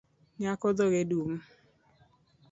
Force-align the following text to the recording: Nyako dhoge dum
Nyako 0.39 0.67
dhoge 0.77 1.01
dum 1.09 1.31